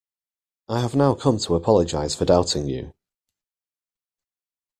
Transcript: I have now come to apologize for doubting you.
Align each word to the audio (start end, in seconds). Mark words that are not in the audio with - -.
I 0.67 0.79
have 0.79 0.95
now 0.95 1.13
come 1.13 1.37
to 1.37 1.53
apologize 1.53 2.15
for 2.15 2.25
doubting 2.25 2.65
you. 2.67 2.91